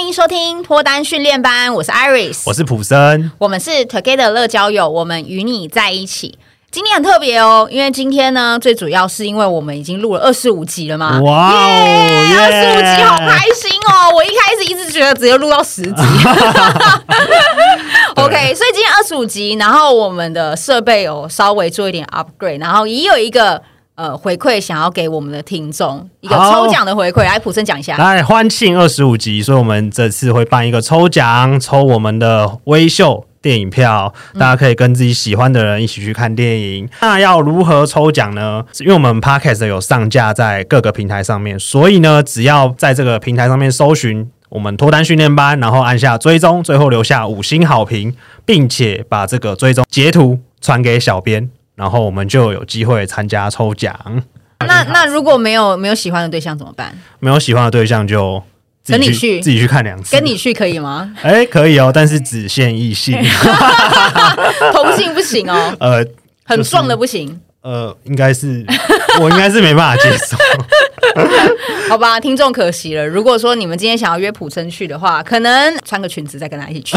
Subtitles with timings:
[0.00, 6.38] 欢迎收听脱单训练班，我是 Iris，我是普森，我们是 Together 乐交友，我们与你在一起。
[6.70, 11.20] 今天很特别哦，因为今天呢，最主要是因为我们已经录了二十五集了嘛。
[11.20, 11.58] 哇哦，
[12.40, 14.08] 二十五集好开心哦！
[14.14, 15.92] 我一开始一直觉得只有录到十集。
[18.16, 23.62] OK，所以今天二十五集，然后我们的设备有稍微做一点 upgrade，然后也有一个。
[23.96, 27.98] 呃，回馈想要给我们的听众一个抽奖的回馈，来普森讲一下。
[27.98, 36.86] 来欢庆二十五集，所以我们这次会办一个抽奖，抽我们的微秀电影票，大家可以跟自己喜欢的人一起去看电影。
[36.86, 38.64] 嗯、那要如何抽奖呢？
[38.78, 51.50] 因为我们 Podcast 有上架在各个平台上面，所以呢，只要在这个平台上面搜寻我们脱单训练班，然后按下追踪，最后留下五星好评，并且把这个追踪截图传给小编。
[51.80, 53.98] 然后我们就有机会参加抽奖。
[54.66, 56.94] 那那如果没有没有喜欢的对象怎么办？
[57.20, 58.42] 没有喜欢的对象就
[58.84, 60.14] 跟你去自己去看两次。
[60.14, 61.10] 跟你去可以吗？
[61.22, 63.16] 哎，可以哦，但是只限异性，
[64.74, 65.74] 同性不行哦。
[65.80, 66.04] 呃，
[66.44, 67.40] 很壮的不行。
[67.62, 68.62] 呃，应该是
[69.18, 70.36] 我应该是没办法接受。
[71.88, 73.04] 好吧，听众可惜了。
[73.04, 76.96] 如果说你们今天想要约普生去的话，可能穿个裙子再跟他一起去。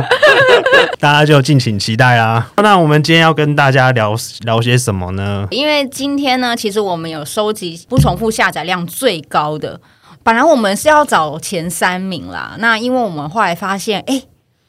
[0.98, 2.50] 大家就敬请期待啦。
[2.56, 5.46] 那我们今天要跟大家聊聊些什么呢？
[5.50, 9.80] 因为今天呢，其实我们有收集不重复下载量最高的。
[10.22, 12.56] 本来我们是要找前三名啦。
[12.58, 14.22] 那因为我们后来发现，哎，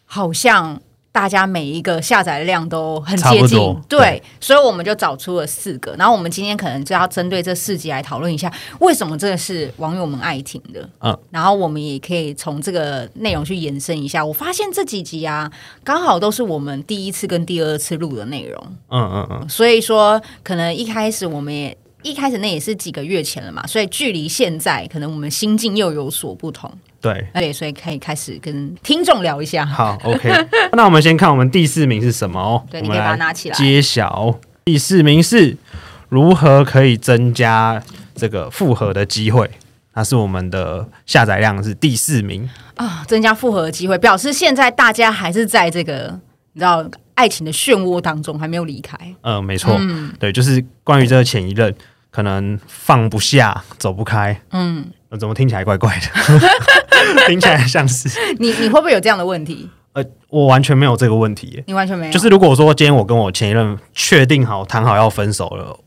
[0.05, 0.81] 好像。
[1.11, 3.57] 大家每一个下载量都很接近，
[3.87, 5.95] 对，对，所以我们就找出了四个。
[5.97, 10.87] 然后我们今天可能就要针对这四集来讨论一下，为什么这个是网友们爱听的。
[10.99, 14.23] 嗯，然后我们也可以从这个内容去延伸一下。
[14.23, 15.51] 我发现这几集啊，
[15.83, 18.63] 刚好都是我们第一次跟第二次录的内容。
[18.89, 21.77] 嗯嗯嗯，所以说可能一开始我们也。
[22.01, 26.71] 一开始那也是几个月前了嘛，所以距离现在可能我们心境又有所不同。
[27.01, 29.65] 对，对，所以可以开始跟听众聊一下。
[29.65, 30.29] 好，OK。
[30.73, 32.63] 那我们先看我们第四名是什么哦？
[32.69, 33.55] 对，你可以把它拿起来。
[33.55, 35.57] 揭晓，第四名是
[36.09, 37.81] 如何可以增加
[38.15, 39.49] 这个复合的机会？
[39.93, 46.19] 那是我们的下载量是第四名啊，增加复合的机会，表示现在大家还是在这个
[46.53, 46.89] 你知道。
[47.15, 48.97] 爱情的漩涡当中还没有离开。
[49.19, 51.75] 呃，没错，嗯，对，就是关于这个前一任，
[52.09, 54.39] 可能放不下、走不开。
[54.51, 54.85] 嗯，
[55.19, 56.07] 怎么听起来怪怪的？
[57.27, 59.69] 听起来像是你，你会不会有这样的问题？
[59.93, 61.63] 呃，我完全没有这个问题。
[61.65, 62.11] 你完全没有。
[62.11, 65.77] 就是如果说今天我跟我前一任确定好、谈好要分手了，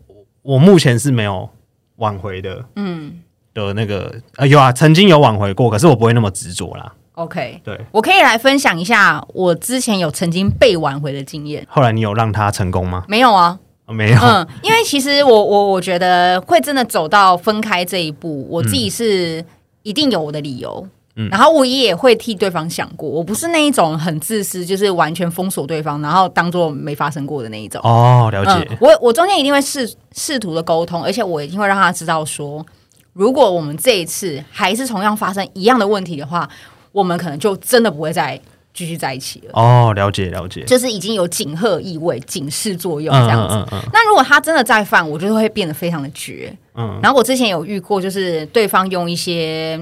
[0.43, 1.49] 我目前是没有
[1.97, 2.65] 挽回的。
[2.77, 3.21] 嗯，
[3.55, 6.93] 的那个呃，有啊，曾经有挽回过，可是我不会那么执着啦。
[7.15, 11.65] OK，对，我可以来分享一下我之前有曾经被挽回的经验。
[11.69, 13.05] 后来你有让他成功吗？
[13.06, 14.19] 没有啊，哦、没有。
[14.19, 19.44] 嗯，因为其实我我我觉得会真的走到分开这一步，我自己是
[19.83, 20.83] 一定有我的理由。
[20.84, 20.91] 嗯，
[21.31, 27.81] 然后我也会替对方想过，我不是那一种很自私，就是完全封锁对方，然后当做没发生过的那一种。
[27.84, 28.67] 哦，了解。
[28.71, 32.65] 嗯、我我中间一定会试试图的沟通，而且我一定会让他知道说，
[33.12, 36.49] 如果我们这一次还是同样发生一样的问题的话。
[36.93, 38.39] 我们可能就真的不会再
[38.75, 39.50] 继续在一起了。
[39.55, 43.67] 哦，了解了解，就是已经有警赫意味、警示作用这样子。
[43.94, 46.55] 那如果他真的再犯，我就会变得非常的绝。
[46.75, 47.00] 嗯。
[47.03, 49.81] 然后我之前有遇过，就是对方用一些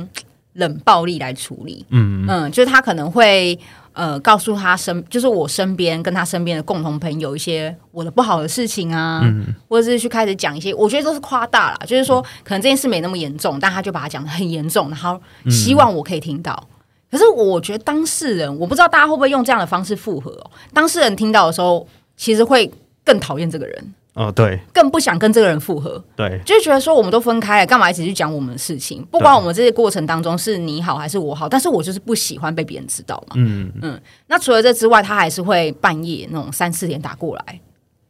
[0.61, 1.85] 冷暴力来处理。
[1.89, 3.59] 嗯嗯，就是他可能会
[3.93, 11.79] 呃告诉他身，就是我身边跟他身边的共同朋友一些我的不好的事情啊，嗯、或者是去开始讲一些，我觉得都是夸大了。
[11.85, 15.21] 就是说，可能这件事没那么严重，但他就把它讲的很严重，然后
[15.51, 16.69] 希望我可以听到。
[17.11, 20.51] 可是我觉得当事人，我不知道大家会不会用这样的方式复合哦。
[20.73, 21.85] 当事人听到的时候，
[22.17, 22.71] 其实会
[23.05, 23.95] 更讨厌这个人。
[24.15, 26.03] 哦，对，更不想跟这个人复合。
[26.17, 29.05] 对，就觉得说我们都分开了，干嘛一起去讲我们的事情？
[29.11, 33.35] 不管我们这些过程当中是你好还是我好，但是我就是不喜欢被别人知道嘛。
[33.37, 34.01] 嗯嗯。
[34.27, 37.61] 那除了这之外，他还是会半夜那种三四点打过来。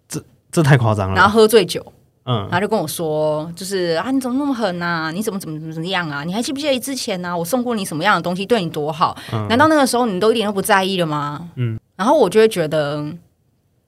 [0.08, 1.14] 这这太夸张了。
[1.14, 1.84] 然后喝醉酒。
[2.26, 5.10] 嗯，然后就跟我说，就是啊，你怎么那么狠呐、啊？
[5.10, 6.22] 你怎么怎么怎么怎么样啊？
[6.22, 7.36] 你还记不记得之前呢、啊？
[7.36, 9.16] 我送过你什么样的东西，对你多好？
[9.32, 11.48] 嗯、难道那个时候你都一点都不在意了吗？
[11.56, 13.02] 嗯，然后我就会觉得，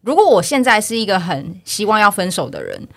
[0.02, 2.88] 如果我现在是一个很希望要分手的人。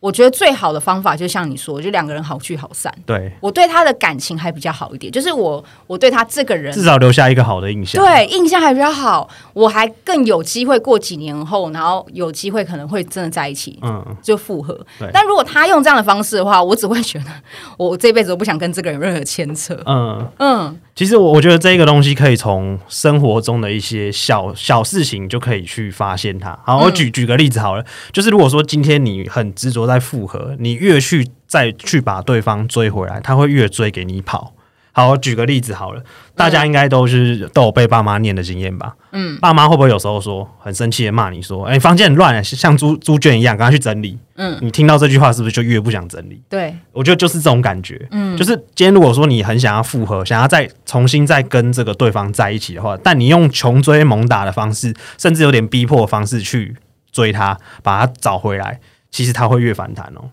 [0.00, 2.94] 我觉得最好的方法就像你说，就两个人好聚好散。
[3.06, 8.04] 对，我对他的感情还比较好一点，就是我我对他这个人至少留下一个好的印象。
[8.04, 14.78] 对，印象还比较好，我还更有机会过几年后，然后有机会可能会真的在一起，嗯，就复合。
[14.98, 17.30] 对，但如果他用这样的方式的话，我只会觉得
[17.78, 19.74] 我这辈子都不想跟这个人有任何牵扯。
[19.86, 26.58] 嗯嗯，其实我我觉得这个东西可以从生活中的一些小小事情就可以去发现它。
[26.62, 29.94] 好，我举、嗯、举个例子好了，就是如果说今天你很执着在。
[29.94, 34.52] 在复合，你越去再去把对方追回来，他会越追给你跑。
[34.96, 36.00] 好，我举个例子好了，
[36.36, 38.94] 大家应该都是都有被爸妈念的经验吧？
[39.10, 46.40] 嗯，爸妈会不会有时候说很生气的骂你说：“哎、欸，房间很乱，像猪猪圈一样，赶快去整理。”嗯，你听到这句话是不是就越不想整理？
[46.48, 48.06] 对，我觉得就是这种感觉。
[48.12, 56.76] 嗯，就是今天如果说你很想要复合，想要再重新再跟这个对方在一起的话，但你用穷追猛打的方式，甚至有点逼迫的方式去
[57.10, 58.78] 追他，把他找回来，
[59.10, 60.30] 其实他会越反弹哦。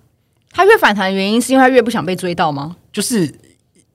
[0.52, 2.76] 他越反弹的原因是因为他越不想被追到吗？
[2.94, 3.34] 就是。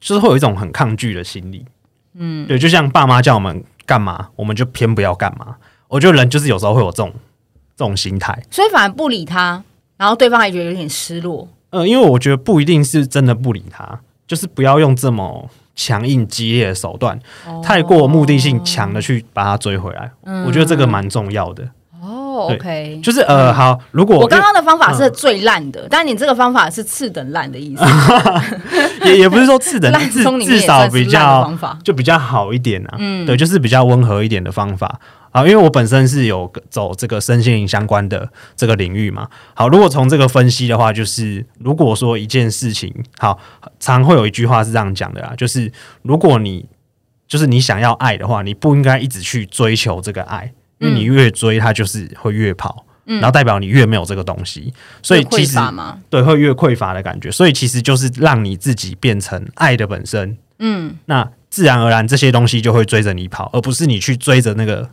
[0.00, 1.64] 就是会有一种很抗拒的心理，
[2.14, 5.56] 嗯，对，就像爸妈叫我们干嘛，我们就偏不要干嘛。
[5.88, 7.12] 我觉得人就是有时候会有这种
[7.76, 9.62] 这种心态，所以反而不理他，
[9.96, 11.48] 然后对方还觉得有点失落。
[11.70, 20.10] 呃，因为我觉得不一定是真的不理他，就是不要用这么强硬激烈的手段，哦、太过目的性强的去把他追回来。
[20.22, 21.68] 嗯、我觉得这个蛮重要的。
[22.44, 27.84] OK，就是呃，好，如果我刚刚的方法是最烂的，但你这个方法是次等烂的意思，
[29.06, 31.52] 也也不是说次等， 至至少比较
[31.82, 32.96] 就比较好一点啊。
[32.98, 35.00] 嗯，对，就是比较温和一点的方法
[35.32, 35.42] 啊。
[35.42, 39.28] 因为我本身是有走这个身心灵相关的这个领域嘛。
[39.54, 43.38] 好，如果从这个分析的话，就是如果说一件事情，好，
[43.80, 45.72] 常会有一句话是这样讲的啦，就是
[46.02, 46.66] 如果你
[47.28, 50.52] 就是你想要爱的话，你不应该一直去追求这个爱。
[50.78, 55.58] 因为你越追，它就是会越跑，嗯、然后代表你越没有这个东西，所以其实
[56.10, 64.90] 对会越匮乏的感觉，所以其实就是让你自己变成爱的本身，嗯，那自然而然这些东西就会追着你跑，而不是你去追着那个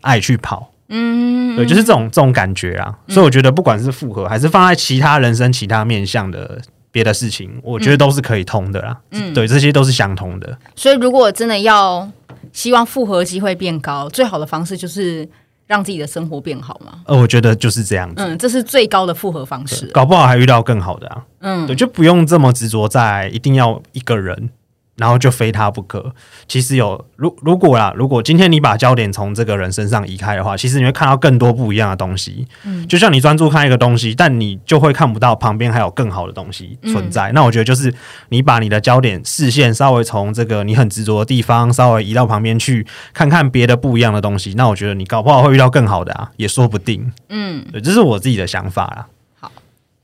[0.00, 2.92] 爱去跑，嗯，对，就是这种这种感觉啊。
[3.06, 6.60] 嗯、所以我觉得不管是复合还是放在其他人生其他面向的
[6.90, 10.58] 别的事情，我觉得都是可以通的啦，嗯，对，这些都是相通的。
[10.74, 12.10] 所以如果真的要。
[12.52, 15.28] 希望复合机会变高，最好的方式就是
[15.66, 17.00] 让自己的生活变好嘛。
[17.06, 18.16] 呃，我觉得就是这样子。
[18.18, 19.86] 嗯，这是最高的复合方式。
[19.86, 21.24] 搞不好还遇到更好的啊。
[21.40, 24.50] 嗯，对，就不用这么执着在一定要一个人。
[24.96, 26.14] 然后就非他不可。
[26.46, 32.46] 其实有，如如果啦，如果今天你把焦点从这个人身上移开的话，其实你会看到更多不一样的东西。
[32.64, 37.30] 嗯，就像你专注看一个东西，但你就会看不到旁边还有更好的东西存在。
[37.30, 37.92] 嗯，那我觉得就是
[38.28, 44.52] 你把你的焦点视线稍微从这个你很执着的地方稍微移到旁边去，看看别的不一样的东西。
[44.54, 47.10] 那我觉得你搞不好会遇到更好的啊，也说不定。
[47.30, 49.06] 嗯，对，这是我自己的想法啦。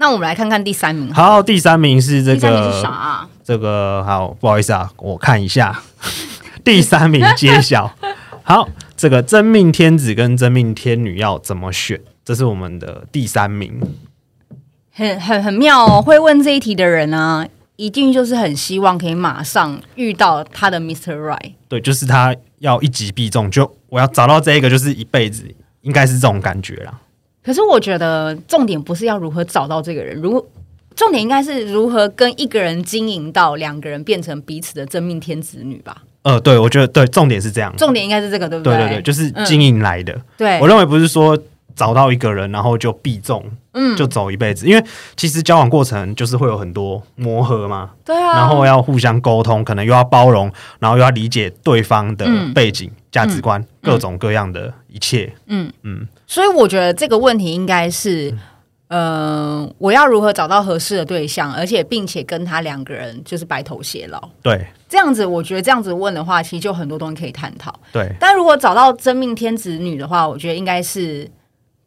[0.01, 1.13] 那我们来看看第三名。
[1.13, 2.37] 好，第三名是这个。
[2.37, 3.29] 第三名是啥啊？
[3.49, 5.83] 这个好，不好意思啊，我看一下。
[6.63, 7.91] 第三名揭晓。
[8.43, 11.99] 好，这个真命天子跟真命天女要怎么选？
[12.23, 13.81] 这是我们的第三名。
[14.93, 16.03] 很很很妙哦！
[16.03, 21.17] 会问这一题的人呢、啊，一定就是很希望可以马上遇到他的 Mr.
[21.17, 21.55] Right。
[21.69, 25.43] 对，就是他要一击必中，就我要找到这一个，就是一辈子，
[25.81, 27.01] 应该是这种感觉啦。
[27.43, 30.47] 可是我觉得重点不是要如何找到这个人，如
[30.99, 36.03] 重点应该是如何跟一个人经营到两个人变成彼此的真命天子女吧。
[36.23, 38.77] 呃，对，我觉得对，重点是这样，重点应该是这个，对不对？
[38.77, 40.13] 对对对，就是经营来的。
[40.13, 41.39] 嗯、对，我认为不是说
[41.77, 43.43] 找到一个人然后就必中，
[43.75, 44.85] 嗯，就走一辈子，因为
[45.17, 55.73] 其实交往过程就是会有很多磨合嘛，对啊，然后要互相沟通，可能又要包容，然后又要理解对方的背景、价、嗯、值观、嗯、各种各样的一切，嗯。
[55.85, 56.01] 嗯。
[56.01, 56.09] 嗯。
[56.27, 58.35] 所以我觉得这个问题应该是，
[58.89, 64.29] 嗯、呃，我要如何找到合适的对象，而且并且跟他两个人就是白头偕老。
[64.43, 67.75] 对，这样子我觉得这样子问的话，其实就很多东西可以探讨。
[67.93, 71.31] 对，但如果找到真命天子女的话，我觉得应该是，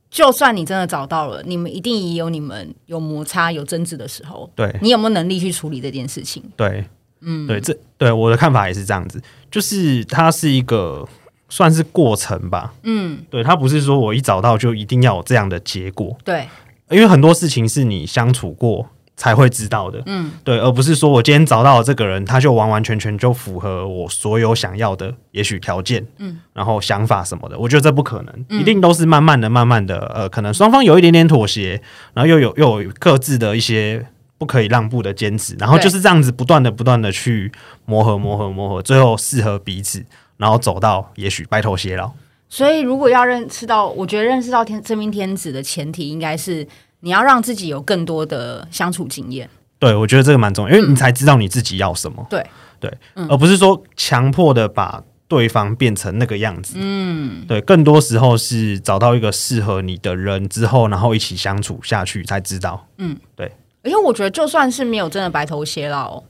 [0.09, 4.49] 就算你真的找到了，你们一定也有你们有摩擦、有争执的时候。
[4.55, 6.43] 对，你有没有能力去处理这件事情？
[6.55, 6.85] 对，
[7.21, 11.07] 嗯，对，这对我的看法也是这样子，就是它是一个。
[11.53, 16.47] 算是过程吧，嗯，对，他不是说我一找到就一定要有这样的结果，对，
[16.91, 31.81] 因为很多事情是你相处过才会知道的，嗯，对，而不是说我今天找到了这个人，他就完完全全就符合我所有想要的，也许条件，嗯，然后想法什么的，我觉得这不可能，嗯，一定都是慢慢的、慢慢的，呃，可能双方有一点点妥协，
[32.13, 34.05] 然后又有又有各自的一些
[34.37, 37.51] 不可以让步的坚持，然后就是这样子不断的、不断的去
[37.85, 40.03] 磨合、磨合、磨合，最后适合彼此。
[40.37, 42.11] 然后走到也许白头偕老，
[42.51, 46.67] 所以如果要认识到，我觉得认识到天真命天子的前提，应该是
[46.99, 49.49] 你要让自己有更多的相处经验。
[49.79, 52.17] 对，我觉得这个蛮重要，因为你才知道你自己要什么。
[52.23, 52.45] 嗯、对
[52.81, 56.75] 对，嗯、而不是说强迫的把对方变成那个样子。
[56.77, 62.85] 嗯，对，更多时候是找到一个适合你的人之后，然后一起相处下去才知道。
[62.97, 63.49] 嗯，对。
[63.83, 66.21] 而且我觉得，就算是没有真的白头偕老。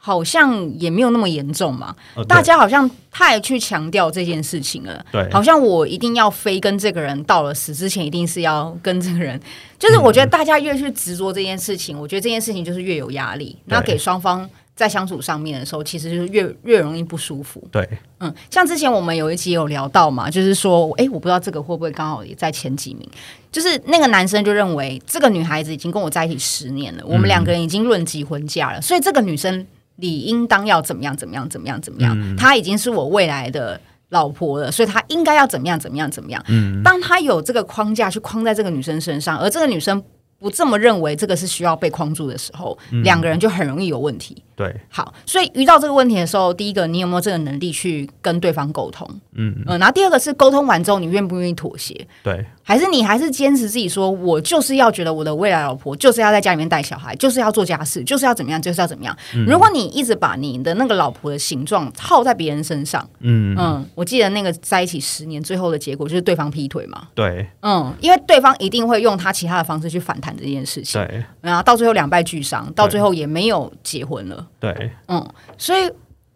[0.00, 5.04] 好像也没有那么严重嘛，哦、大家好像太去强调这件事情了。
[5.12, 9.38] 对，好像我一定要非跟这个人到了死之前，一定是要跟这个人。
[9.78, 17.62] 就是我觉得大家越去执着这件事情，嗯、我觉得这件事情就是越有压力，那给双方在相处上面的时候，其实就是越越容易不舒服。
[17.70, 17.86] 对，
[18.20, 23.08] 嗯，像之前我们有一集有聊到嘛，就是说，哎，我不知道这个会不会刚好也在前几名，
[23.50, 29.66] 就是那个男生就认为这个女孩子已经跟我在一起十年了，我们两个人已经论及婚嫁了，嗯、所以这个女生
[29.98, 36.42] 理应当要怎么样怎么样怎么样怎么样，嗯、她已经是我未来的老婆了，所以她应该要怎么样怎么样怎么样。
[36.48, 40.02] 嗯，当他有这个框架去框在这个女生身上，而这个女生
[40.38, 44.42] 不这么认为，这个是需要被框住的时候，嗯、两个人就很容易有问题。
[44.54, 49.08] 对，好，所以遇到这个问题的时候，第一个，你有没有这个能力去跟对方沟通？
[49.34, 51.94] 嗯嗯、呃，然后第二个是沟通完之后，你愿不愿意妥协？
[52.24, 59.16] 对，还是你还是坚持自己说，我就是要觉得我的未来老婆就是要在家里面带小孩，就是要做家事，就是要怎么样，就是要怎么样。
[59.32, 67.06] 嗯、如果你一直把你的那个老婆的形状套在别人身上，嗯嗯，我记得那个在一起十年，最后的结果就是对方劈腿嘛。
[67.14, 71.00] 对，嗯，因为对方一定会用他其他的方式去反弹这件事情。
[71.00, 74.46] 对，然后到最后两败俱伤，到最后也没有结婚了。
[74.58, 75.90] 对，嗯，所以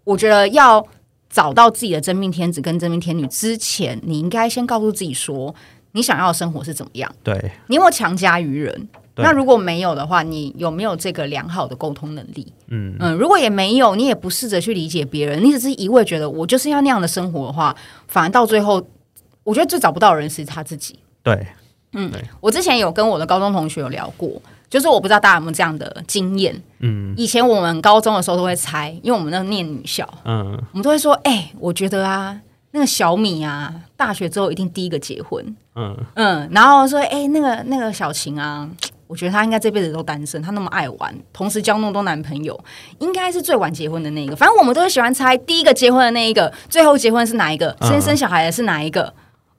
[0.05, 0.85] 我觉得要
[1.29, 5.55] 找到自己的真命天子跟真命天女之前，你应该先告诉自己说，
[5.93, 7.13] 你想要的生活是怎么样？
[7.23, 8.89] 对，你有没有强加于人？
[9.15, 12.51] 那如果没有的话，你有没有这个良好的沟通能力？
[12.69, 17.77] 嗯嗯，如果也没有，你也不试着去理解别人，你只是一味觉得我就是要那样的生活的话，
[18.09, 18.83] 反而到最后，
[19.45, 20.99] 我觉得最找不到的人是他自己。
[21.23, 21.47] 对，
[21.93, 24.31] 嗯，我之前有跟我的高中同学有聊过。
[24.71, 35.45] 就是我不知道大家有没有这样的经验，嗯，以前我们高中的时候都会猜，因为我们那念女校，嗯，我们都会说，哎、欸，我觉得啊，那个小米啊，大学之后一定第一个结婚，
[35.77, 38.67] 嗯嗯，然后说，哎、欸，那个那个小晴啊，
[39.07, 42.59] 我觉得她应该这辈子都单身，她那么爱玩，同时交那么多男朋友，
[42.99, 44.35] 应该是最晚结婚的那一个。
[44.35, 49.13] 反正我们都会喜欢猜第一个结婚的那一个，最后结婚是哪一个，先生小孩的是哪一个。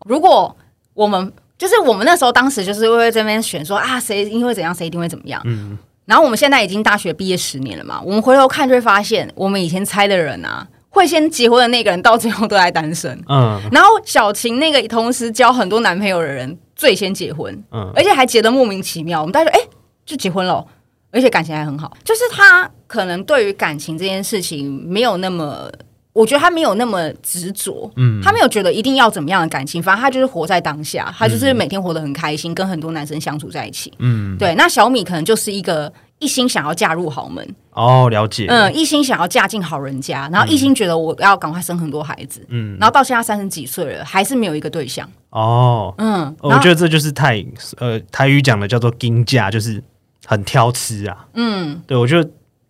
[0.07, 0.57] 如果
[0.95, 5.41] 我们就是我们那时候，当时就是会在这边选说啊，谁因为怎样，谁一定会怎么样。
[5.45, 13.17] 嗯，然后我们现在已经大学毕业十年了嘛，我们回头看就会发现，我们以前猜的人啊，会先结婚的那个人，到最后都还单身。
[13.29, 17.53] 嗯，然后小晴那个同时交很多男朋友的人，最先结婚。
[17.71, 19.21] 嗯，而且还结得莫名其妙。
[19.21, 19.67] 我们大家说，哎，
[20.05, 20.65] 就结婚了，
[21.11, 21.95] 而且感情还很好。
[22.03, 25.71] 就是他可能对于感情这件事情没有那么。
[26.13, 34.53] 我觉得他没有那么执着，嗯，他没有觉得一定要怎么样的感情，反正他就是活在当下，他就是每天活得很开心，跟很多男生相处在一起，嗯，对。
[34.53, 47.43] 那小米可能就是一个一心想要嫁入豪门，哦，了解，嗯，一心想要嫁进好人家，然后一心觉得我要赶快生很多孩子，嗯，然后到现在三十几岁了，还是没有一个对象，哦，嗯，我觉得这就是太
[47.79, 49.83] 呃台语讲的叫做金价，就是
[50.25, 52.29] 很挑吃啊，嗯，对，我觉得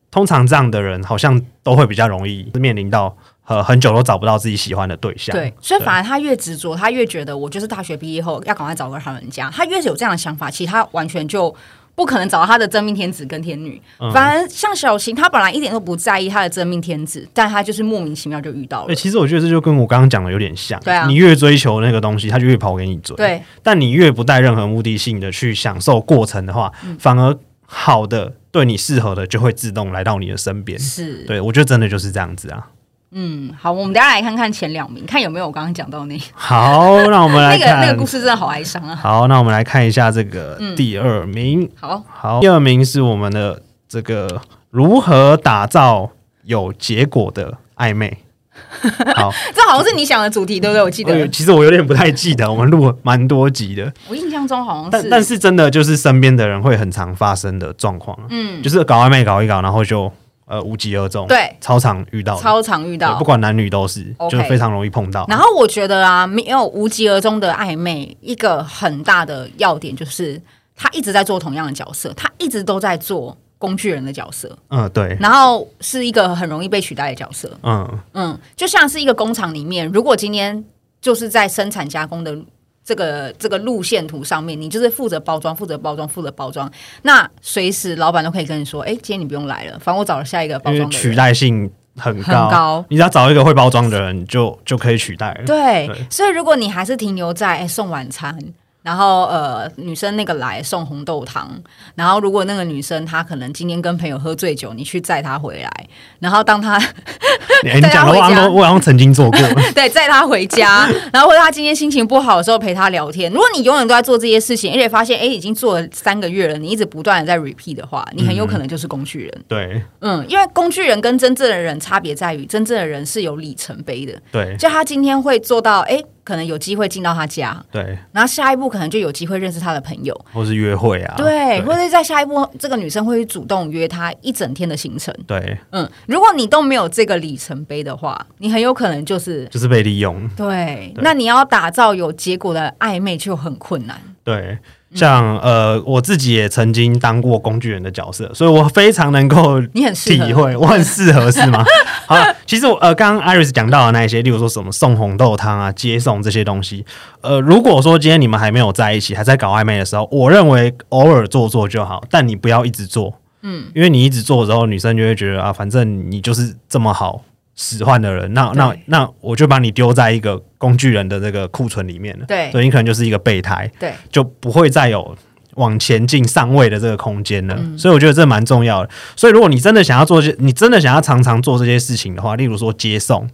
[0.09, 3.13] 通常这样的人好像都会比较容易面临到。
[3.45, 11.53] 呃，很久都找不到自己喜欢的对象，对，所以反而他越执着，他越觉得我就是大学毕业后要赶快找个好人家，他越是有这样的想法，其实他完全就
[11.93, 13.81] 不可能找到他的真命天子跟天女。
[13.99, 18.87] 嗯、反而像小晴，他本来一点都不在意他的真命天子，但他就是莫名其妙就遇到了。
[18.87, 30.79] 对，其实我觉得这就跟我刚刚讲的有点像，对啊，你越追求那个东西，他就越跑给你追，对，但你越不带任何目的性的去享受过程的话，嗯、反而好的对你适合的就会自动来到你的身边。
[30.79, 32.69] 是，对我觉得真的就是这样子啊。
[33.13, 36.23] 嗯，好，我们等下来看看前两名，看有没有我刚刚讲到那个。
[36.33, 38.95] 好，那我们来看 那个那个故事，真的好哀伤啊。
[38.95, 41.61] 好，那我们来看一下这个第二名。
[41.61, 46.09] 嗯、好好，第二名是我们的这个如何打造
[46.43, 48.17] 有结果的暧昧。
[49.15, 50.81] 好，这好像是你想的主题，对不对？
[50.83, 53.91] 我记得，其实我有点不太记得，我们录了蛮多集的。
[54.07, 58.17] 我印象中好像是，但但是真的就是身边的人会很常发生的状况。
[58.29, 60.11] 嗯，就是搞暧昧搞一搞，然后就。
[60.53, 65.25] 呃，无疾而终，对，超常遇到，超常遇到，不管男女都是.就是非常容易碰到。
[65.27, 70.39] 然后我觉得啊，没有无疾而终的暧昧，一个很大的要点就是
[70.75, 74.55] 他一直在做同样的角色，他一直都在做工具人的角色。
[74.69, 75.17] 嗯，对。
[75.19, 77.49] 然后是一个很容易被取代的角色。
[77.63, 80.63] 嗯嗯，就像是一个工厂里面，如果今天
[81.01, 82.37] 就是在生产加工的。
[82.83, 86.69] 这个这个路线图上面，你就是负责包装，负责包装，负责包装。
[87.03, 92.85] 那随时老板都可以跟你说：“哎，今天你不用来了，反正我找了下一个包装的。”取代性很高，很高。
[92.89, 95.45] 你只要找一个会包装的人就，就就可以取代了。
[95.45, 98.37] 对，对所以如果你还是停留在哎送晚餐。
[98.83, 101.49] 然后呃，女生那个来送红豆汤，
[101.95, 105.71] 然后如果那个女生她可能今天跟朋友喝醉酒，你去载她回来，
[106.19, 106.77] 然后当她
[107.63, 109.39] 你讲的话，我好像曾经做过，
[109.73, 113.31] 对，载她回家，然后或者她今天心情不好的时候陪她聊天。
[113.31, 119.31] 如果你永远都在做这些事情，而且发现哎已经做了三个月了，你一直不断的在 repeat 的话，你很有可能就是工具人。
[119.33, 124.13] 嗯、对，嗯，因为工具人跟真正的人差别在于，真正的人是有里程碑的。
[124.29, 125.95] 对，就他今天会做到哎。
[125.95, 144.57] 诶可能有机会进到他家，对，然后下一步可能就有机会认识他的朋友，或是约会啊，对，或者在下一步，这个女生会去主动约他一整天的行程，对，嗯，如果你都没有这个里程碑的话，你很有可能就是就是被利用，对，那你要打造有结果的暧昧就很困难，对。
[144.95, 151.63] 像呃，我自己也曾经当过工具人的角色，所以我非常能够你很体会，我很适合是吗？
[152.05, 156.85] 好，其实我呃，刚刚 Iris 讲到的那一些，例如说什么送红豆汤啊、接送这些东西，
[157.21, 167.21] 呃，如果说今天你们还没有在一起，还在搞暧昧的时候，我认为偶尔做做就好，但你不要一直做，嗯，因为你一直做之后，女生就会觉得啊，反正你就是这么好。
[167.55, 172.25] 使唤的人，那那那我就把你丢在一个工具人的这个库存里面了。
[172.25, 175.15] 对，所以你可能就是一个备胎，对，就不会再有
[175.55, 177.55] 往前进上位的这个空间了。
[177.57, 177.77] 嗯。
[177.77, 178.89] 所以我觉得这蛮重要的。
[179.15, 183.29] 所以如果你真的想要做些，你真的想要常常做这些事情的话，例如说接送，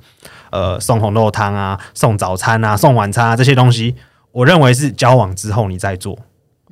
[0.50, 3.96] 呃，送红豆汤啊，送早餐啊，送晚餐啊这些东西，
[4.34, 6.20] 我认为是交往之后你再做。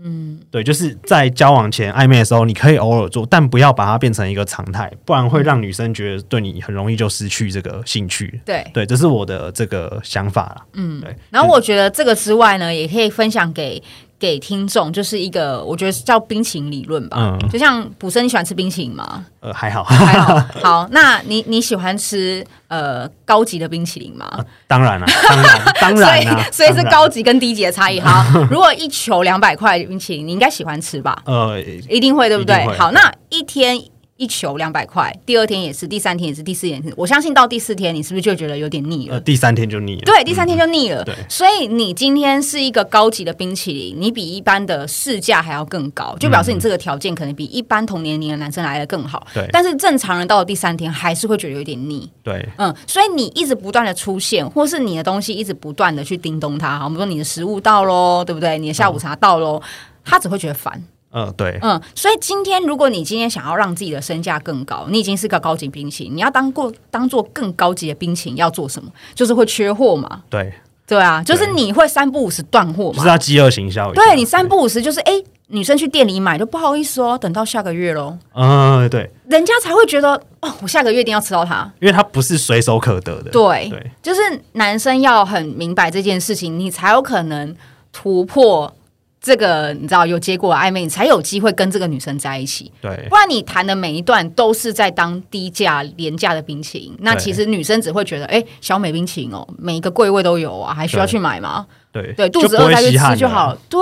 [0.03, 8.39] 嗯，对，就是在交往前暧昧的时候，你可以偶尔做，但不要把它变成一个常态，不然会让女生觉得对你很容易就失去这个兴趣。
[8.45, 10.65] 对，对，这是我的这个想法啦。
[10.73, 11.15] 嗯，对。
[11.29, 13.81] 然后我觉得这个之外呢，也可以分享给。
[14.19, 17.17] 给听众就是一个，我觉得叫冰淇淋理论吧。
[17.19, 19.25] 嗯，就像卜生，你喜欢吃冰淇淋吗？
[19.39, 20.43] 呃，还好，还好。
[20.63, 24.25] 好，那你你喜欢吃呃高级的冰淇淋吗？
[24.31, 27.99] 啊、当然了，当然， 当然、啊、所以所以是高级跟低级的差异。
[27.99, 31.21] 好， 如果一球两百块冰淇淋，你应该喜欢吃吧？
[31.25, 32.65] 呃，一定会，对不对？
[32.77, 33.79] 好，那一天。
[34.17, 36.93] 一球两百块，第二天也是，第三天也是，第四天也是。
[36.97, 39.15] 我相信到第四天，你是不是就觉得有点腻了？
[39.15, 40.01] 呃，第三天就腻了。
[40.01, 41.01] 对，第三天就腻了。
[41.03, 41.05] 嗯。
[41.05, 49.25] 对，所以你今天是一个高级的冰淇淋，你比一般的市价还要更高，就表示你这个条件可能比一般同年龄的男生来的更好。
[49.33, 52.09] 对，但是正常人到了第三天还是会觉得有点腻。
[52.23, 58.57] 对，嗯，所以你一直不断的出现，或是你的东西一直不断的去叮咚他，好，我们说你的食物到喽，对不对？
[58.57, 59.63] 你的下午茶到喽，嗯，
[60.03, 60.83] 他只会觉得烦。
[61.11, 68.91] 嗯，对，嗯，所以今天如果你今天想要让自己的身价更高，你已经是个高级冰淇淋，你要当过当做更高级的冰淇淋要做什么？
[69.15, 70.21] 就是会缺货嘛。
[70.29, 70.53] 对，
[70.85, 73.91] 对啊，就是你会三不五时断货嘛，就是要饥饿营销。
[73.93, 75.13] 对，你三不五时就是哎，
[75.47, 78.17] 女生去店里买就不好意思哦，等到下个月喽。
[78.35, 83.31] 嗯，对，人家才会觉得哦，我下个月一定要吃到它，因为它不是随手可得的。
[83.31, 87.55] 对，对，就是男生要很明白这件事情，你才有可能
[87.93, 88.71] 突破。
[89.19, 92.71] 这个你知道有结果暧昧，你才有机会跟这个女生在一起。
[92.79, 101.65] 对，不然你谈的每一段都是在当低价廉价的冰淇淋，那其实女生只会觉得，哎，小美冰淇淋哦，每一个柜位都有啊，还需要去买吗？
[101.91, 103.57] 对对，肚子饿再去吃就好了。
[103.67, 103.81] 对、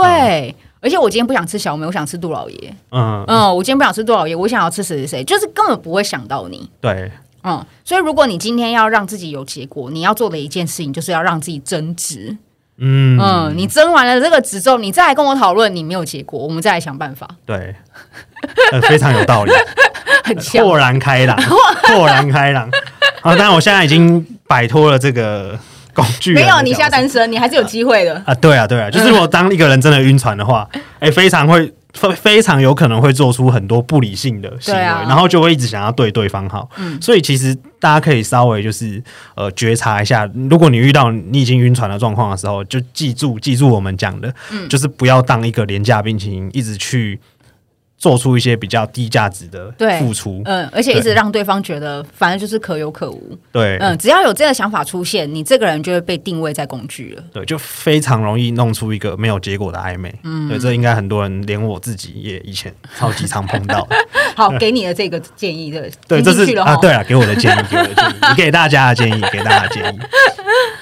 [0.50, 2.76] 嗯，而且我今天不想吃小美，我想吃杜老爷。
[2.92, 6.70] 嗯嗯，我今天不想吃杜老爷，我想要吃谁谁谁，就是根本不会想到你。
[6.80, 7.12] 对，
[7.44, 12.36] 嗯，所以如果你今天要让自己有结果，你要做的一件事情就是要让自己增值。
[12.78, 17.28] 嗯嗯，你争完了这个纸之后，你再来跟我讨论，你没有结果，我们再来想办法。
[17.46, 17.74] 对，
[18.72, 19.52] 呃、非常有道理，
[20.24, 21.38] 很豁然开朗，
[21.84, 22.70] 豁然开朗。
[23.22, 25.58] 啊，当然我现在已经摆脱了这个
[25.94, 26.34] 工具。
[26.34, 28.22] 没有，你现在单身，你还是有机会的。
[28.26, 30.68] 啊，对啊，对啊，就是如果当一个人真的晕船的话，
[31.00, 31.74] 哎、欸，非常会。
[31.96, 36.70] 非非常有可能会做出很多不理性的行为，啊、然后就会一直想要对对方好。
[36.78, 39.02] 嗯，所以其实大家可以稍微就是
[39.36, 47.20] 呃觉察一下，如果你遇到你已经晕船的状况的时候，就记住记住我们讲的，嗯，就是不要当一个廉价冰淇淋一直去。
[47.98, 63.88] 做出一些比较低价值的付出，嗯，而且一直让对方觉得反正就是可有可无，对，嗯，只要有这个想法出现，你这个人就会被定位在工具了，对，就非常容易弄出一个没有结果的暧昧，嗯，对，这应该很多人连我自己也以前超级常碰到。
[64.36, 70.00] 好，给你的这个建议， 对，对，这是啊，对啊，给我的建议，给我的建议，你给大家的建议， 给大家的建议。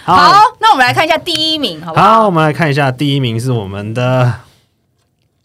[0.04, 2.15] 好，好，那我们来看一下第一名，好不好？
[2.15, 4.34] 好，我们来看一下第一名是我们的。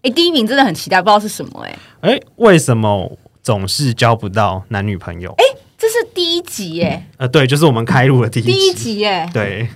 [0.09, 1.79] 哎，第一名真的很期待，不知道是什么哎。
[2.01, 5.31] 哎，为什么总是交不到男女朋友？
[5.37, 5.45] 哎，
[5.77, 7.07] 这是第一集哎。
[7.19, 8.53] 呃，对，就是我们开录的第一集。
[8.53, 9.29] 第一集哎。
[9.33, 9.69] 对。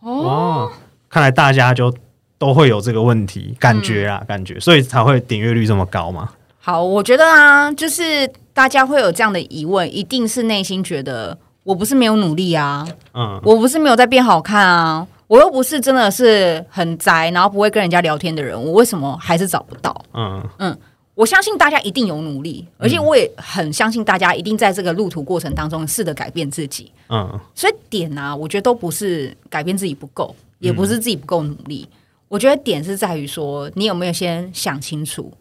[0.00, 0.70] 哦，
[1.08, 1.92] 看来大家就
[2.36, 6.28] 都会有这个问题，感觉啊，嗯、感觉，所以才会点阅率这么高嘛。
[6.58, 15.06] 好，我觉得啊，就是大家会有这样的疑问，一定是内心觉得我不是没有努力啊，嗯，我不是没有在变好看啊。
[15.34, 20.04] 我又不是真的是很宅，然后不会跟人家聊天的人，我为什么还是找不到？
[20.12, 20.78] 嗯嗯，
[21.16, 26.92] 我相信大家一定有努力，而且我也很相信大家一定在这个路途过程当中试着改变自己。
[27.08, 31.88] 嗯，所以点啊，我觉得都不是改变自己不够，也不是自己不够努力，
[32.28, 35.32] 我觉得点是在于说你有没有先想清楚，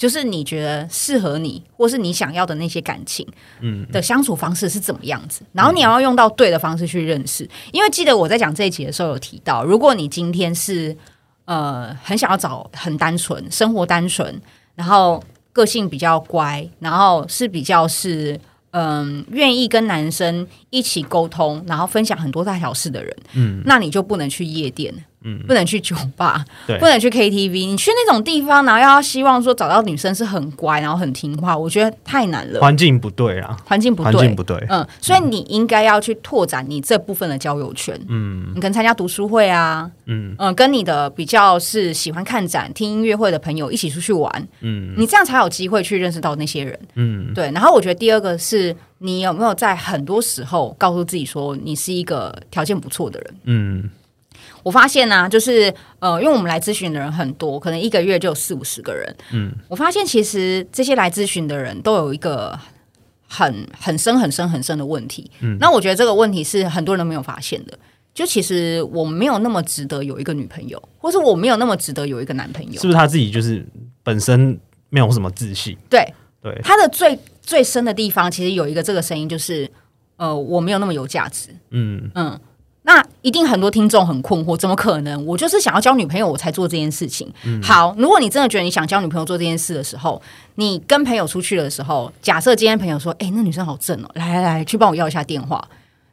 [0.00, 3.26] 就是你觉得适合你，或是你想要的那些感情，
[3.60, 5.42] 嗯，的相处方式是怎么样子？
[5.52, 7.46] 然后你要用到对的方式去认识。
[7.70, 10.96] 因为记得我在讲这一集的时候有提到，如果你今天是
[11.44, 14.40] 呃很想要找很单纯、生活单纯，
[14.74, 18.40] 然后个性比较乖，然后是比较是。
[18.72, 24.94] 嗯，愿意跟男生一起沟通，然后分享很多大小事的人，嗯，那你就不能去夜店。
[25.22, 27.50] 嗯，不能去酒吧，对，不能去 KTV。
[27.50, 32.60] 你去那种地方，然后要希望说找到女生是很乖，然后很听话，我觉得太难了。
[32.60, 34.56] 环境不对啊，环境不对，环境不对。
[34.70, 37.98] 嗯，所以你应该要去拓展你这部分的交友圈。
[38.08, 44.48] 嗯，你可能参加读书会啊，嗯嗯，跟你的比较是喜欢看展、听音乐会的朋友一起出去玩。
[44.60, 46.78] 嗯，你这样才有机会去认识到那些人。
[46.94, 47.50] 嗯，对。
[47.52, 53.34] 然后我觉得第二个是你有没有在很多时候告诉自己说你是一个条件不错的人。
[53.44, 53.90] 嗯。
[54.62, 59.16] 我发现呢、啊，就是呃，因为我们来咨询的人很多，可能一个月就有四五十个人。
[59.32, 62.58] 嗯，我发现其实这些来咨询的人都有一个
[63.26, 65.30] 很很深、很深、很深的问题。
[65.40, 67.78] 嗯，那我觉得这个问题是很多人都没有发现的。
[68.12, 72.72] 就其实我没有那么值得有一个女朋友，或是我没有那么值得有一个男朋友。
[72.72, 73.64] 是不是他自己就是
[74.02, 75.76] 本身没有什么自信？
[75.88, 76.04] 对
[76.42, 79.70] 对，他的最最深的地方，其实有一个这个声音，就是
[80.16, 81.50] 呃，我没有那么有价值。
[81.70, 82.38] 嗯嗯。
[82.82, 85.26] 那一定很多听众很困惑，怎么可能？
[85.26, 87.30] 我就是想要交女朋友，我才做这件事情。
[87.44, 90.20] 嗯、好，如果你真的觉得你想交女朋友做这件事的时候，
[90.54, 95.62] 你跟朋友出去的时候，假设今天朋友说：“哎、欸，那女生好正哦，来来来，去帮我要一下电话。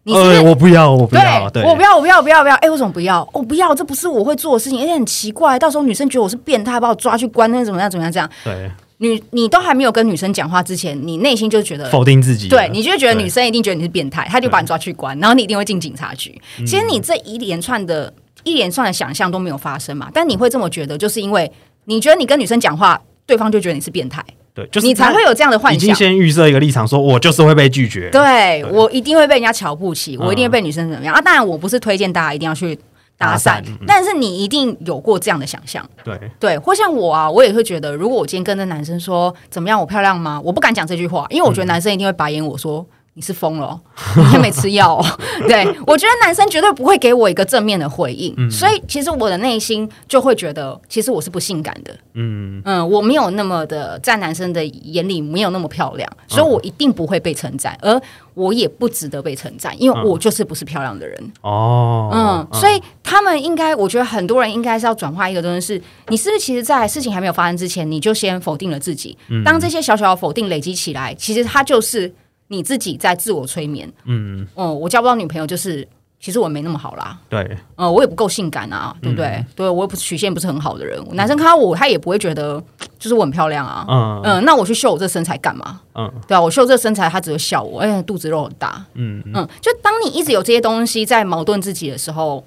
[0.03, 2.55] 你是是”你、呃、我不要，我不要，对，对我不要，我不要，我不要，不要。
[2.55, 3.27] 哎、欸，为什么不要？
[3.31, 7.89] 我不要，这不是我会做的事情，而且很奇怪，到时候女生觉得我是变态，把我抓去关，那怎么样？
[7.89, 8.11] 怎么样？
[8.11, 8.69] 这样对。
[8.99, 16.35] 你你都还没有跟女生讲话之前，你内心就觉得否定自己，对，你就觉得女生一定觉得你是变态，她就把你抓去关，然后你一定会进警察局。
[16.59, 18.11] 其实你这一连串的
[18.43, 21.51] 一连串的想象都没有发生嘛，但你会这么觉得，就是因为
[21.85, 24.23] 你觉得你跟女生讲话，对方就觉得你是变态，
[24.55, 31.21] 对，就是你才会有这样的幻想，已经先预设一个立场，说我就是会被拒绝，对，对我一定会被人家瞧不起，我一定会被女生怎么样、嗯、啊？
[31.21, 32.77] 当然，我不是推荐大家一定要去。
[33.17, 40.39] 搭讪，但是你一定有过这样的想象，对对，或像我啊，我也会觉得，如果我今天跟那男生说怎么样，我漂亮吗？
[40.43, 42.85] 我不敢讲这句话，因为我觉得男生一定会白眼我说。
[43.17, 43.75] 你是疯了，
[44.15, 45.03] 你还没吃药、哦。
[45.49, 51.91] 对，我觉得男生绝对不会给我一个正面的回应，嗯、所以其实我的内心就会觉得，其实我是不性感的。
[52.13, 57.99] 嗯嗯，我没有那么的在男生的眼里没有那么漂亮，所以我一定不会被称赞，而
[58.35, 61.31] 我也不值得被称赞，因为我就是不是漂亮的人。
[61.41, 69.17] 哦，嗯，所以他们应该，我觉得很多人应该是要转化一个东西，是你是不是其实，在事情还没有发生之前，你就先否定了自己？
[69.43, 72.13] 当这些小小的否定累积起来，其实它就是。
[72.49, 75.87] 你自己在自我催眠，嗯，哦、嗯，我交不到女朋友，就是
[76.19, 79.27] 其实我没那么好啦，对，呃，我也不够性感啊，对不对？
[79.27, 82.63] 嗯、对我也不是曲线不是很好的人，男生看到我，他也不会觉得
[82.97, 84.21] 就是我很漂亮啊，嗯。
[84.23, 85.81] 嗯，那我去秀我这身材干嘛？
[85.93, 89.21] 嗯，对啊，我秀这身材，他只会笑我，哎，肚子肉很大，嗯。
[89.33, 92.43] 嗯，就当你一直有这些东西在矛盾自己的时候，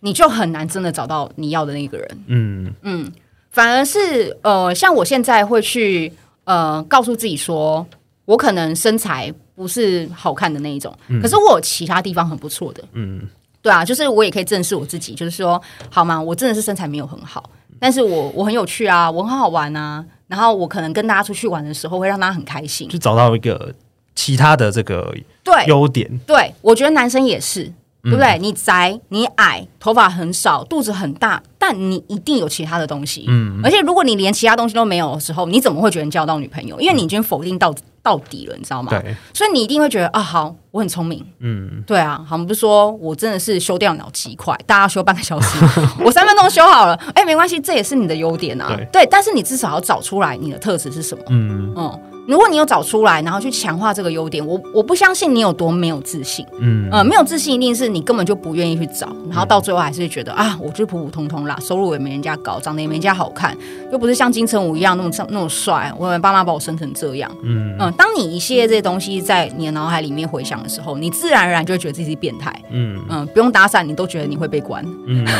[0.00, 2.72] 你就很难真的找到你要的那个人，嗯。
[2.82, 3.12] 嗯，
[3.50, 6.12] 反而是呃，像我现在会去
[6.44, 7.86] 呃，告诉自己说。
[8.30, 12.80] 我可能身材不是好看的那一种，嗯、可是我有其他地方很不错的。
[12.92, 13.20] 嗯，
[13.60, 16.22] 对啊，就是我也可以正视我自己，就是说，好吗？
[16.22, 20.04] 我真的是身材没有很好，但是我我很有趣啊，我很好玩啊。
[20.28, 23.74] 然后我可能跟大家出去玩的时候，会让大家很开心，就找到一个
[24.14, 25.12] 其他的这个
[25.42, 26.08] 对优点。
[26.24, 27.64] 对，我觉得男生也是，
[28.04, 28.38] 对不对？
[28.38, 33.24] 嗯、你宅，你矮，头发很少，肚子很大，但你一定有其他的东西。
[33.26, 36.80] 嗯，而且如果你连其他东西都没有的时候，你怎么会觉得你交到女朋友？
[36.80, 37.74] 因为你已经否定到。
[38.02, 38.90] 到底了，你知道吗？
[38.90, 45.58] 对，所以你一定会觉得啊，好，我很聪明，嗯，对啊，好，我们不是说我真的是修电脑极快，大家修半个小时，
[46.04, 51.74] 我三分钟修好了，哎、欸，没关系，这也是你的优点啊，对，对，但是你至少要找出来你的特质是什么，嗯。
[51.76, 52.00] 嗯。
[52.30, 56.46] 如果你有找出来，然后去强化这个优点，我我不相信你有多没有自信。
[56.60, 63.56] 嗯呃，没有自信一定是你根本就不愿意去找，然后到最后还是会觉得、嗯、啊，我就普普通通啦，收入也没人家高，长得也没人家好看，
[63.90, 65.92] 又不是像金城武一样那么那么帅。
[65.98, 67.28] 我爸妈把我生成这样。
[67.42, 72.54] 嗯嗯、呃，当你一系列这些东西在你的脑海里面回想的时候，你自然而然就会觉得自己是变态。
[72.70, 74.84] 嗯嗯、呃，不用打伞，你都觉得你会被关。
[75.08, 75.26] 嗯。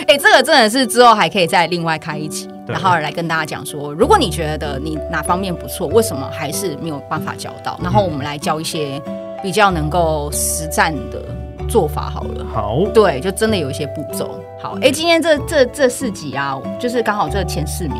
[0.00, 2.48] 哎、欸，这个真的是之后还可以再另外开一集。
[2.66, 7.78] 然后来跟大家讲说，如果你觉得你哪方面不错，为什么还是没有办法教到？
[7.82, 9.00] 然后我们来教一些
[9.42, 11.20] 比较能够实战的
[11.68, 12.46] 做法好了。
[12.54, 14.38] 好，对，就真的有一些步骤。
[14.62, 17.96] 好，哎，今天这这这四集啊，就是刚好这前四名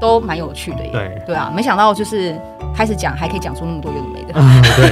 [0.00, 0.90] 都蛮有趣的耶。
[0.90, 2.34] 对对啊，没想到就是
[2.74, 4.32] 开始讲还可以讲出那么多有的没的。
[4.36, 4.90] 嗯，对，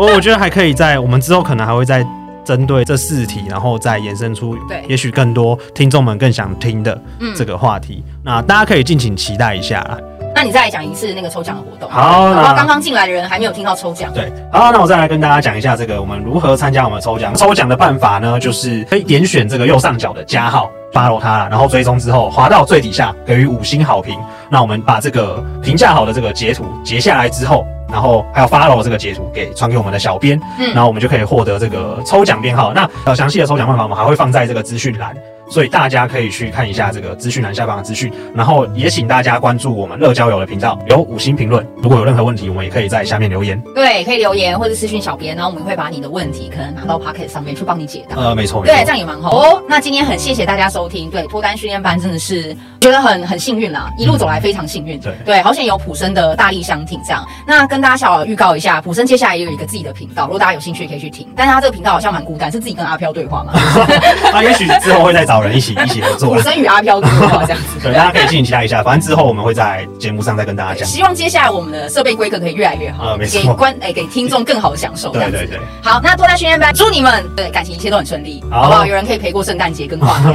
[0.00, 2.04] 我我觉得还可以在我们之后可能还会再。
[2.48, 6.98] 针对这四题，然后再延伸出对，也许更多听众们更想听的
[7.36, 8.02] 这个话题。
[8.06, 9.86] 嗯、那大家可以敬请期待一下。
[10.34, 11.90] 那你再来讲一次那个抽奖的活动。
[11.90, 14.10] 好，然后刚刚进来的人还没有听到抽奖。
[14.14, 17.34] 对，好，那我再来跟大家讲一下这个我们如何参加我们抽奖。
[17.34, 24.18] 抽奖的办法呢，就是可以点选这个右上角的加号，follow 它，然后追踪之后滑到最底下给予五星好评。
[24.48, 32.72] 那我们把这个评价好的这个截图截下来之后，然后还有 follow 这个截图给传给我们的小编，嗯，然后我们就可以获得这个抽奖编号。
[32.72, 35.16] 那呃详细的抽奖办法我们还会放在这个资讯栏。
[35.50, 41.66] 所以大家可以去看一下这个资讯栏下方的资讯，然后也请大家关注我们乐交友的频道，有五星评论。
[41.82, 43.60] 如果有任何问题，我们也可以在下面留言。
[43.74, 48.16] 对，可以留言或者私讯小编，然后我们会把你的问题可能拿到 Podcast 上面去帮你解答。
[48.16, 49.62] 呃，没错，对，这样也蛮好哦。
[49.68, 54.98] 那今天很谢谢大家收听，对脱单训练班真的是觉得很很幸运啦，一路走来非常幸运。
[55.00, 57.26] 对对，好险有普生的大力相挺这样。
[57.46, 61.26] 那跟大家小预告一下，普生接下来也有一个自己的频道，如果大家有兴趣也可以去听。
[61.36, 63.52] 但是他这个频道好像蛮孤单，是自己跟阿飘对话嘛？
[64.30, 66.36] 他也许之后会再找人一起一起合作。
[66.36, 68.82] 女生与阿飘对话这样子，对，大家可以敬请期待一下。
[68.82, 70.88] 反正之后我们会在节目上再跟大家讲。
[70.88, 75.10] 希望接下来我们的设备规格可以越来越好，呃、没错给观哎、欸、给听众更好的享受。
[75.10, 75.58] 对对对。
[75.82, 78.86] 好，那多大训练班祝你们对感情一切都很顺利，好，好不好？
[78.86, 80.34] 有人可以陪过圣诞节跟跨年。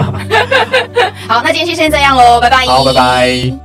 [1.27, 2.65] 好，那今天就先这样喽，拜拜。
[2.65, 3.63] 好，拜拜。